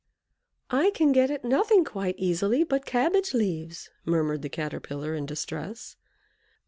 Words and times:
"I 0.71 0.89
can 0.95 1.11
get 1.11 1.29
at 1.29 1.45
nothing 1.45 1.85
quite 1.85 2.15
easily 2.17 2.63
but 2.63 2.87
cabbage 2.87 3.35
leaves," 3.35 3.91
murmured 4.03 4.41
the 4.41 4.49
Caterpillar, 4.49 5.13
in 5.13 5.27
distress. 5.27 5.95